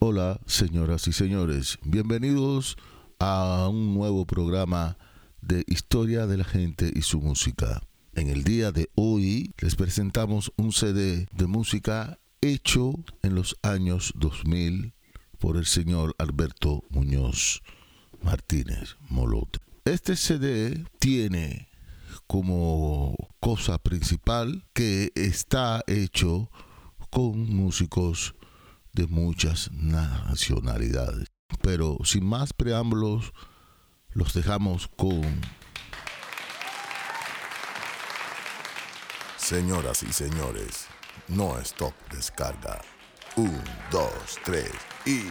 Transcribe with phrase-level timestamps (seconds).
[0.00, 1.76] Hola, señoras y señores.
[1.82, 2.76] Bienvenidos
[3.18, 4.96] a un nuevo programa
[5.40, 7.82] de Historia de la gente y su música.
[8.14, 12.92] En el día de hoy les presentamos un CD de música hecho
[13.24, 14.94] en los años 2000
[15.40, 17.64] por el señor Alberto Muñoz
[18.22, 19.60] Martínez Molot.
[19.84, 21.70] Este CD tiene
[22.28, 26.52] como cosa principal que está hecho
[27.10, 28.36] con músicos
[28.98, 31.28] de muchas nacionalidades.
[31.62, 33.32] Pero sin más preámbulos,
[34.10, 35.22] los dejamos con...
[39.36, 40.88] Señoras y señores,
[41.28, 42.80] no stop descarga.
[43.36, 44.72] Un, dos, tres
[45.06, 45.22] y...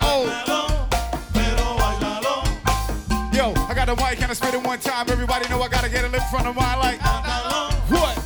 [0.00, 0.24] Oh.
[3.32, 5.08] Yo, I got a mic and I spit it one time?
[5.10, 7.00] Everybody know I gotta get it in front of my like.
[7.90, 8.16] What?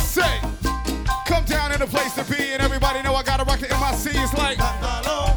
[0.00, 0.40] Say,
[1.26, 4.14] come down in a place to be, and everybody know I gotta rock the MIC.
[4.14, 4.58] It's like,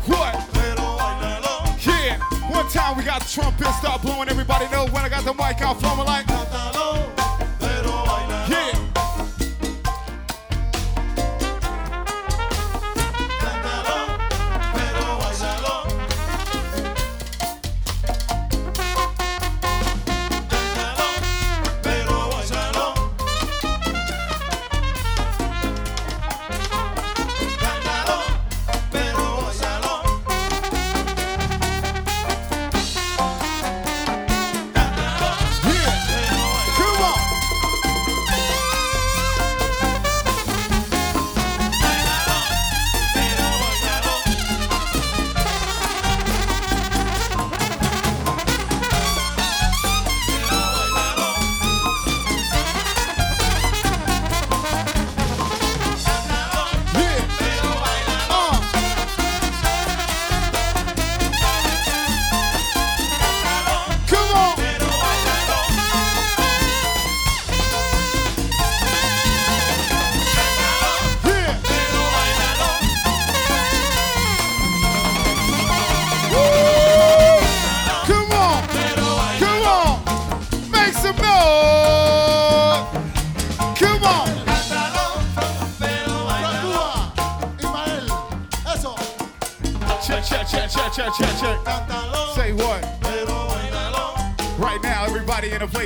[0.08, 0.36] what?
[1.86, 2.18] Yeah,
[2.50, 4.30] one time we got the trumpet, start blowing.
[4.30, 6.26] Everybody know when I got the mic out, flowing like.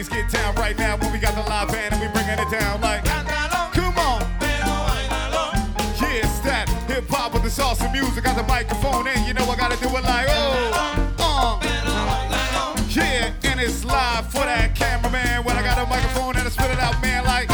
[0.03, 2.49] place get down right now when we got the live band and we bringing it
[2.49, 3.03] down like.
[3.73, 4.21] Come on.
[5.99, 8.23] Yeah, it's that hip hop with the sauce and music.
[8.23, 11.11] Got the microphone and you know I gotta do it like oh.
[11.19, 11.59] Uh.
[12.89, 15.43] Yeah, and it's live for that cameraman.
[15.43, 17.48] When I got a microphone and I spit it out, man, like.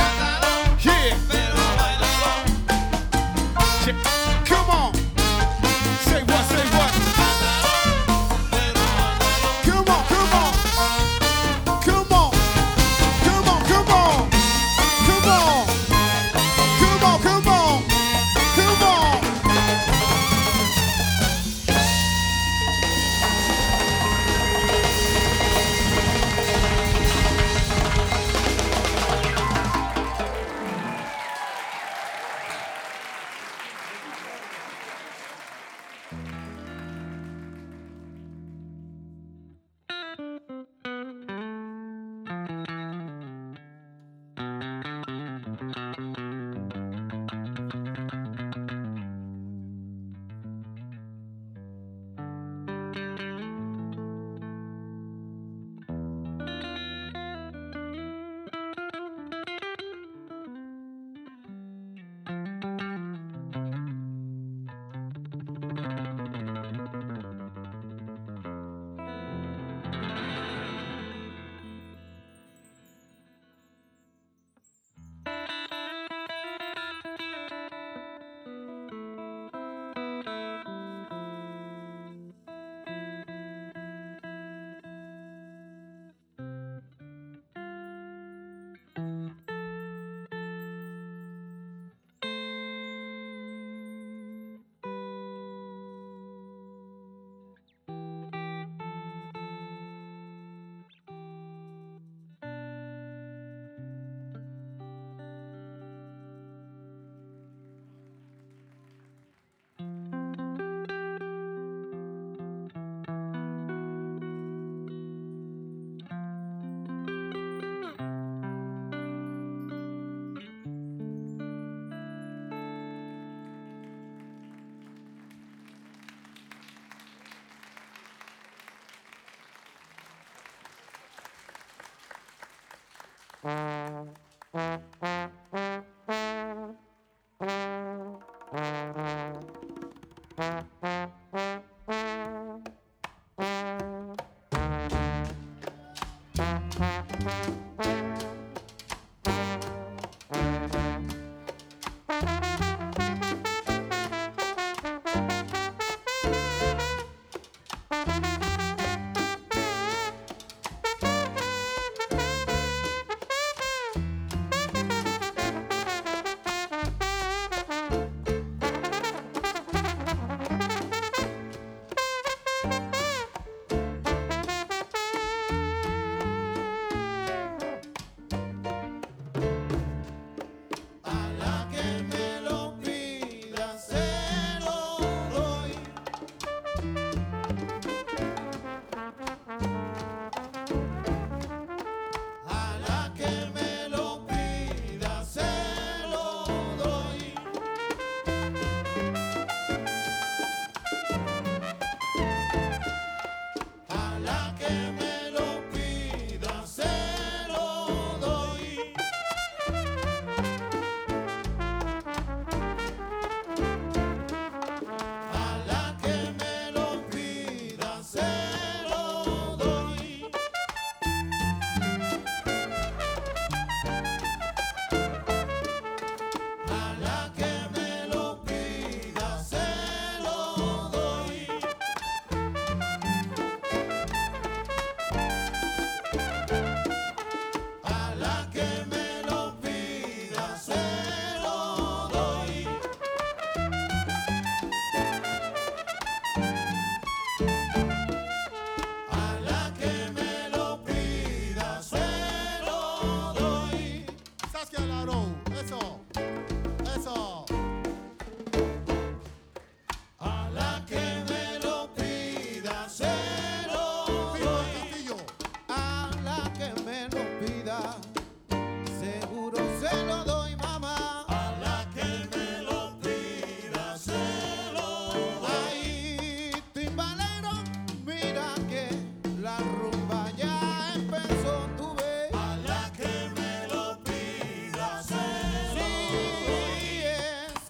[134.56, 134.85] Mm-hmm.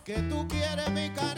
[0.06, 1.35] que tú quieres mi canal.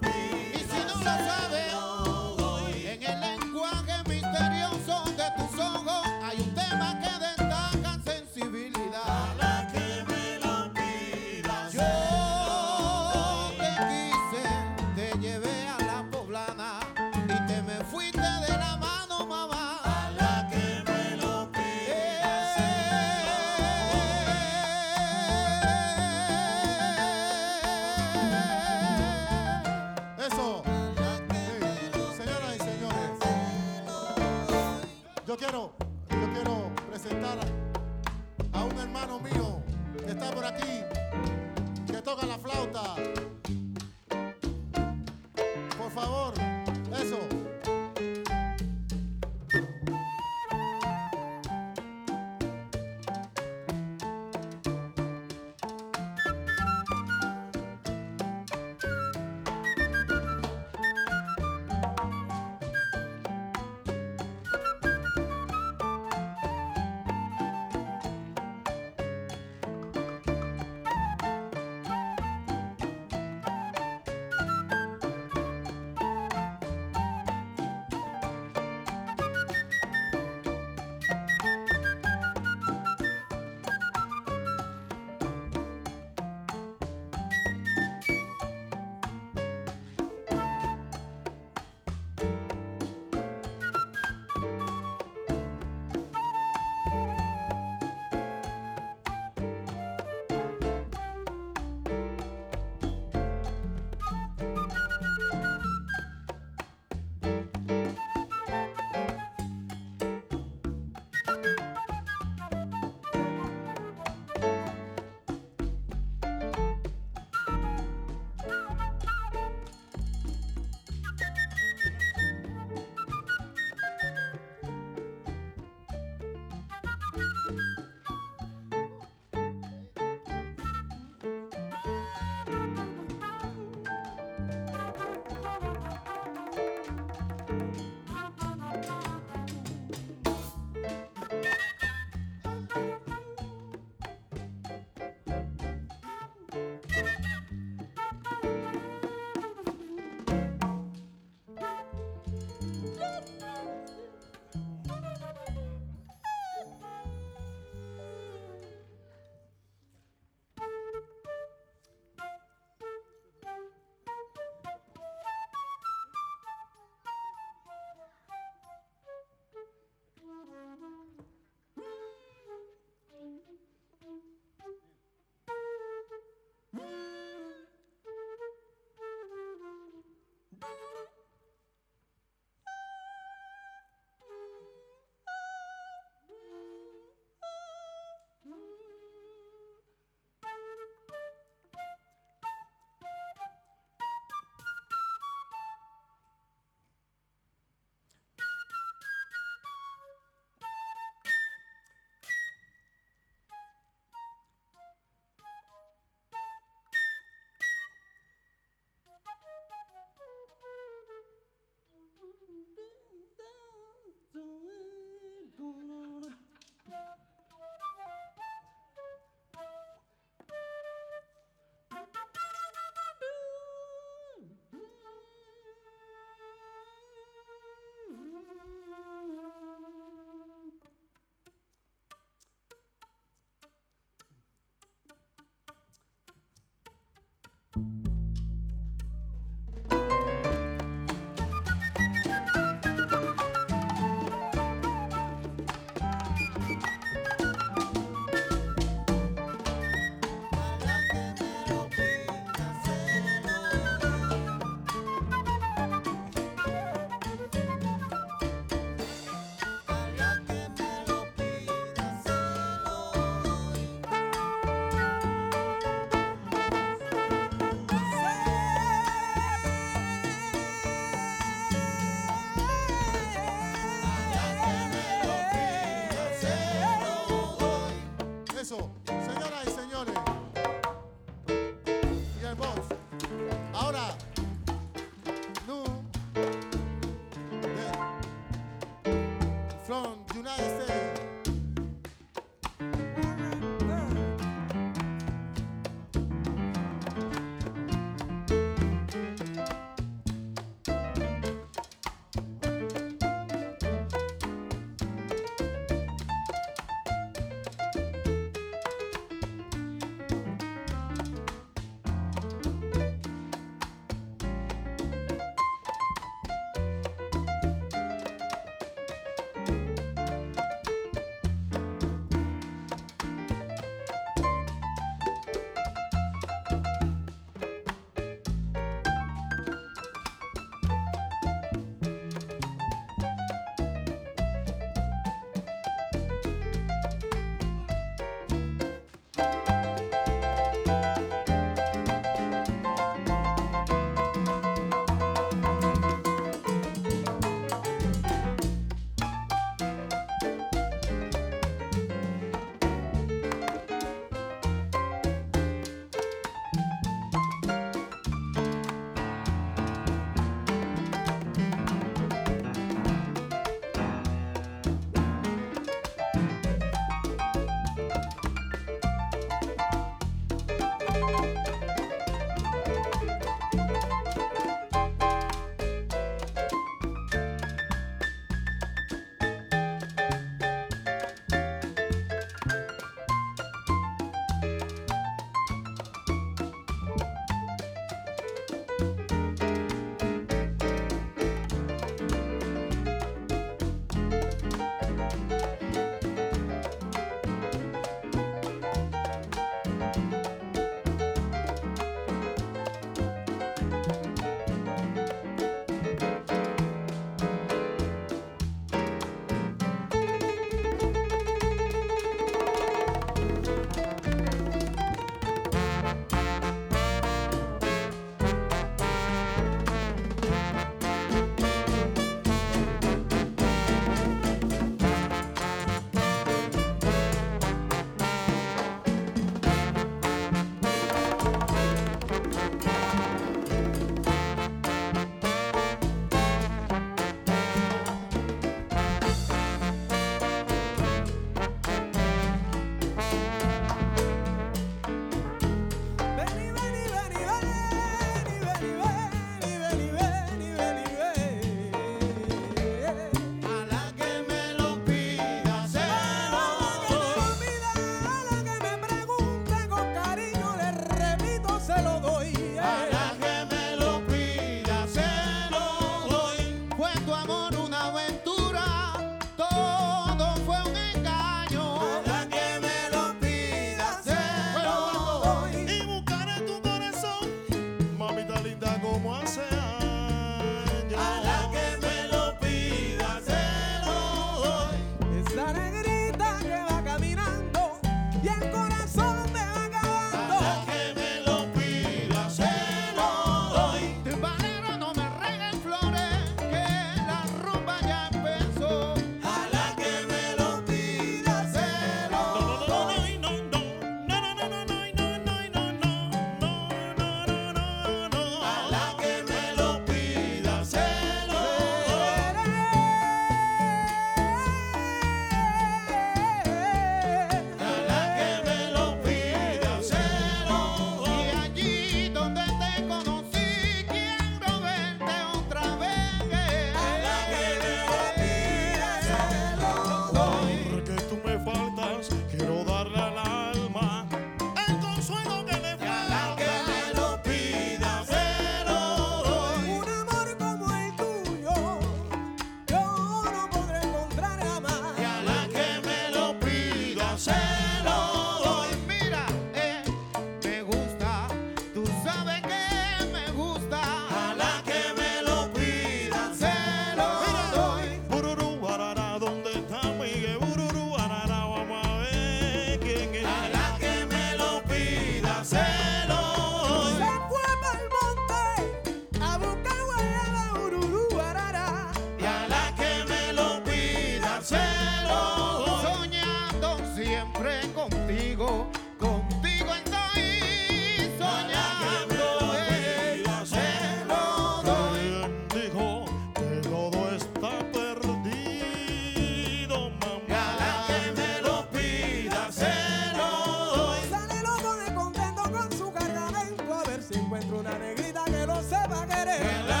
[597.31, 600.00] Si encuentro una negrita que no sepa querer.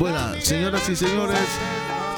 [0.00, 1.46] Bueno, señoras y señores,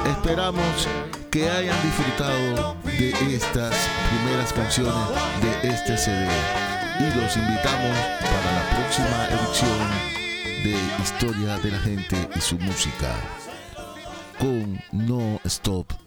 [0.06, 0.86] esperamos
[1.32, 3.74] que hayan disfrutado de estas
[4.08, 4.94] primeras canciones
[5.42, 6.28] de este CD
[7.00, 9.88] y los invitamos para la próxima edición
[10.62, 13.16] de Historia de la Gente y su música
[14.38, 16.01] con No Stop.